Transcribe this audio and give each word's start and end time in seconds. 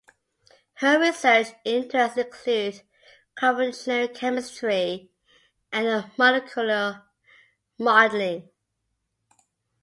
Her 0.77 0.99
research 0.99 1.49
interests 1.63 2.17
include 2.17 2.81
computational 3.37 4.11
chemistry 4.15 5.11
and 5.71 6.07
molecular 6.17 7.03
modelling. 7.77 8.49